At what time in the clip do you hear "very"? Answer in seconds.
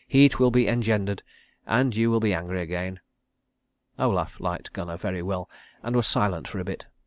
4.97-5.21